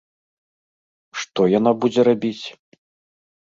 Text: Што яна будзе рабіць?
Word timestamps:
Што 1.25 1.41
яна 1.59 1.71
будзе 1.85 2.01
рабіць? 2.11 2.45